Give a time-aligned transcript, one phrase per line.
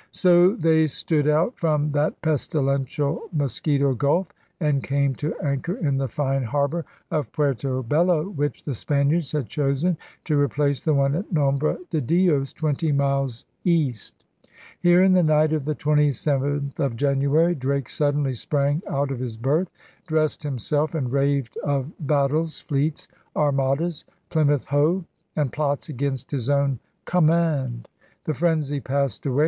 [0.12, 4.30] 'DRAKE'S END 229 So they stood out from that pestilential Mos quito Gulf
[4.60, 9.46] and came to anchor in the fine harbor of Puerto Bello, which the Spaniards had
[9.46, 9.96] chosen
[10.26, 14.26] to replace the one at Nombre de Dios, twenty miles east.
[14.78, 19.38] Here, in the night of the 27th of January, Drake suddenly sprang out of his
[19.38, 19.70] berth,
[20.06, 26.78] dressed himself, and raved of battles, fleets, Armadas, Plymouth Hoe, and plots against his own
[27.06, 27.88] com mand.
[28.24, 29.46] The frenzy passed away.